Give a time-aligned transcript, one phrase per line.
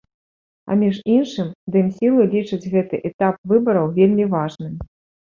[0.71, 4.73] А між іншым, дэмсілы лічаць гэты этап выбараў вельмі важным.